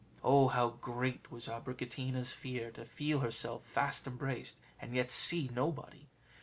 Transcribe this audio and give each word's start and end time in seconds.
Oh, 0.23 0.47
how 0.47 0.69
great 0.69 1.29
was 1.31 1.47
Abricotina's 1.47 2.31
fear 2.33 2.71
to 2.71 2.85
feel 2.85 3.19
herself 3.19 3.63
fast 3.67 4.07
embraced, 4.07 4.57
and 4.79 4.95
yet 4.95 5.11
see 5.11 5.51
nobody! 5.53 6.07